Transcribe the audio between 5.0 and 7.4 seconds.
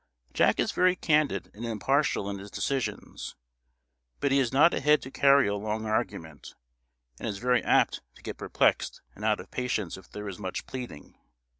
to carry a long argument, and is